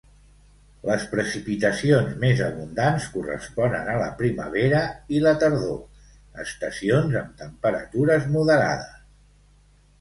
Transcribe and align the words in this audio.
Les 0.89 1.03
precipitacions 1.09 2.15
més 2.23 2.41
abundants 2.45 3.05
corresponen 3.19 3.91
a 3.93 3.99
la 4.05 4.09
primavera 4.23 4.81
i 5.19 5.23
la 5.27 5.35
tardor, 5.45 5.79
estacions 6.47 7.21
amb 7.25 7.39
temperatures 7.47 8.29
moderades. 8.39 9.01